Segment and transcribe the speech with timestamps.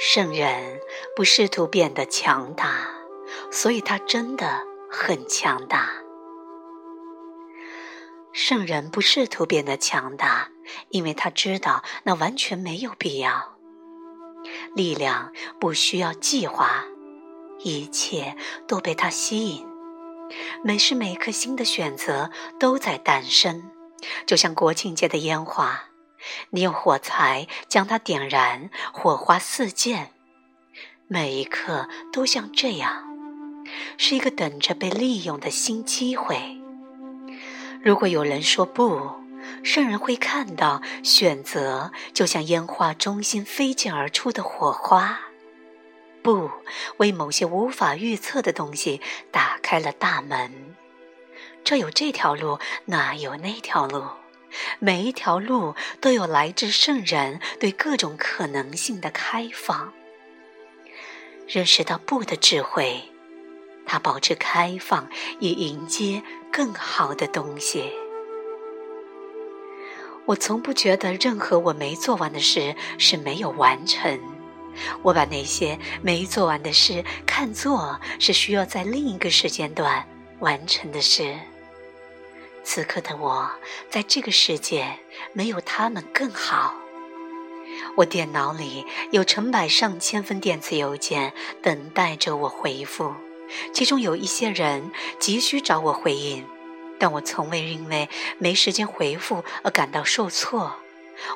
[0.00, 0.80] 圣人
[1.16, 2.88] 不试图变得强大，
[3.50, 5.90] 所以他真的很强大。
[8.32, 10.50] 圣人不试图变得强大，
[10.90, 13.58] 因为他知道那完全没有必要。
[14.76, 16.84] 力量不需要计划，
[17.58, 18.36] 一切
[18.68, 19.66] 都被他吸引。
[20.62, 22.30] 每时每刻，新的选择
[22.60, 23.68] 都在诞生，
[24.24, 25.86] 就像国庆节的烟花。
[26.50, 30.12] 你用火柴将它点燃，火花四溅。
[31.06, 33.04] 每一刻都像这样，
[33.96, 36.58] 是一个等着被利用的新机会。
[37.82, 39.10] 如果有人说不，
[39.62, 45.20] 圣人会看到选择就像烟花中心飞溅而出的火花。
[46.22, 46.50] 不，
[46.98, 50.74] 为某些无法预测的东西打开了大门。
[51.64, 54.04] 这有这条路，那有那条路。
[54.78, 59.92] 每一条路都有来自圣人对各种可能性的开放。
[61.46, 63.02] 认识到不的智慧，
[63.86, 65.08] 它保持开放，
[65.40, 67.90] 以迎接更好的东西。
[70.26, 74.20] 我从不觉得任何我没做完的事是没有完成。
[75.02, 80.06] 我把那些没做完的事看作是需要在另一个时间段
[80.40, 81.34] 完成的事。
[82.70, 83.50] 此刻的我，
[83.88, 84.98] 在这个世界
[85.32, 86.74] 没有他们更好。
[87.96, 93.14] 我电脑里有成百上千封电子邮件等待着我回复，
[93.72, 96.44] 其中有一些人急需找我回应，
[96.98, 100.74] 但我从未因为没时间回复而感到受挫。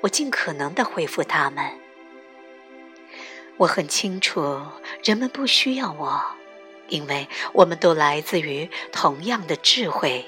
[0.00, 1.78] 我尽可能的回复他们。
[3.58, 4.60] 我很清楚，
[5.04, 6.20] 人们不需要我，
[6.88, 10.26] 因为我们都来自于同样的智慧。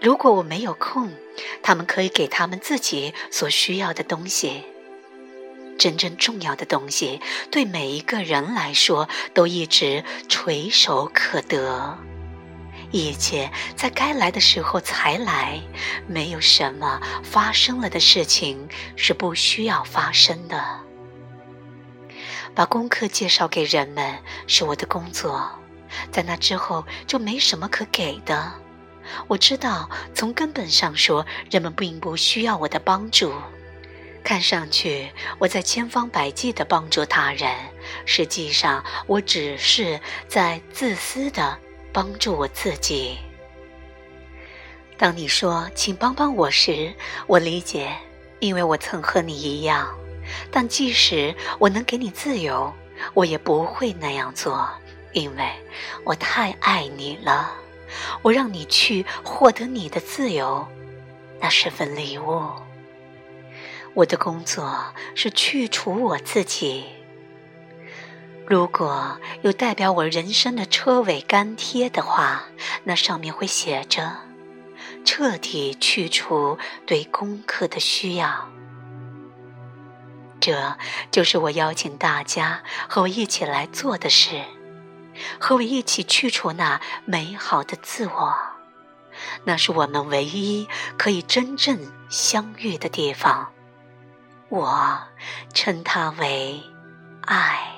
[0.00, 1.12] 如果我没有空，
[1.62, 4.64] 他们可以给他们自己所需要的东西。
[5.78, 7.20] 真正重要的东西，
[7.52, 11.96] 对每一个人来说都一直垂手可得。
[12.90, 15.60] 一切在该来的时候才来，
[16.06, 20.80] 没有什么发生了的事情是不需要发生的。
[22.54, 24.18] 把功课介绍给人们
[24.48, 25.48] 是我的工作，
[26.10, 28.52] 在那之后就没什么可给的。
[29.26, 33.32] 我知道，从根本上说，人们并不需要我的帮助。
[34.24, 37.50] 看上去我在千方百计地帮助他人，
[38.04, 41.58] 实际上我只是在自私地
[41.92, 43.18] 帮助我自己。
[44.98, 46.92] 当你说“请帮帮我”时，
[47.26, 47.96] 我理解，
[48.40, 49.88] 因为我曾和你一样。
[50.50, 52.70] 但即使我能给你自由，
[53.14, 54.68] 我也不会那样做，
[55.12, 55.48] 因为
[56.04, 57.50] 我太爱你了。
[58.22, 60.66] 我让你去获得你的自由，
[61.40, 62.50] 那是份礼物。
[63.94, 66.84] 我的工作是去除我自己。
[68.46, 72.44] 如果有代表我人生的车尾干贴的话，
[72.84, 74.16] 那上面会写着
[75.04, 76.56] ：“彻底去除
[76.86, 78.48] 对功课的需要。”
[80.40, 80.76] 这
[81.10, 84.40] 就是我邀请大家和我一起来做的事。
[85.40, 88.36] 和我一起去除那美好的自我，
[89.44, 93.52] 那是我们唯一可以真正相遇的地方。
[94.48, 94.98] 我
[95.52, 96.62] 称它为
[97.22, 97.74] 爱。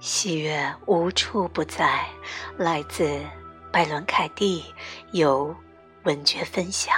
[0.00, 2.06] 喜悦无处不在，
[2.56, 3.20] 来自
[3.70, 4.64] 拜伦·凯蒂，
[5.12, 5.54] 由。
[6.04, 6.96] 文学分享。